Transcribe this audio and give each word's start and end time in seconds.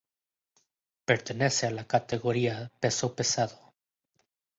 Pertenece 1.05 1.67
a 1.67 1.69
la 1.69 1.85
categoría 1.85 2.71
peso 2.79 3.15
pesado. 3.15 3.75